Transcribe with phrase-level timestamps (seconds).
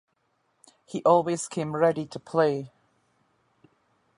[0.83, 2.71] He always came ready to play.